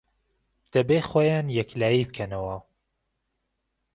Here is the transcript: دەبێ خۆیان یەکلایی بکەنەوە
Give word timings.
دەبێ 0.73 0.99
خۆیان 1.09 1.47
یەکلایی 1.59 2.07
بکەنەوە 2.09 2.57